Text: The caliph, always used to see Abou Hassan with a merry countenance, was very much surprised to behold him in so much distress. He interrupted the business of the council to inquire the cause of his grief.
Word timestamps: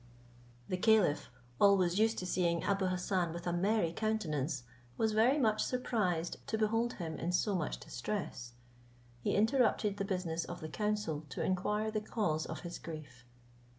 The 0.67 0.77
caliph, 0.77 1.29
always 1.59 1.99
used 1.99 2.17
to 2.17 2.25
see 2.25 2.47
Abou 2.63 2.87
Hassan 2.87 3.33
with 3.33 3.45
a 3.45 3.53
merry 3.53 3.93
countenance, 3.93 4.63
was 4.97 5.11
very 5.11 5.37
much 5.37 5.61
surprised 5.63 6.37
to 6.47 6.57
behold 6.57 6.93
him 6.93 7.19
in 7.19 7.31
so 7.31 7.53
much 7.53 7.79
distress. 7.79 8.53
He 9.21 9.35
interrupted 9.35 9.97
the 9.97 10.05
business 10.05 10.43
of 10.43 10.59
the 10.59 10.69
council 10.69 11.27
to 11.29 11.43
inquire 11.43 11.91
the 11.91 12.01
cause 12.01 12.47
of 12.47 12.61
his 12.61 12.79
grief. 12.79 13.25